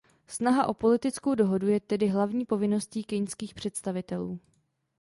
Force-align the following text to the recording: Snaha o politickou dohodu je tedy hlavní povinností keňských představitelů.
Snaha 0.27 0.65
o 0.65 0.73
politickou 0.73 1.35
dohodu 1.35 1.67
je 1.67 1.79
tedy 1.79 2.07
hlavní 2.07 2.45
povinností 2.45 3.03
keňských 3.03 3.53
představitelů. 3.53 4.39